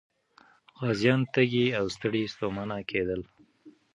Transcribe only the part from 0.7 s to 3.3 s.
غازيان تږي او ستړي ستومانه کېدل.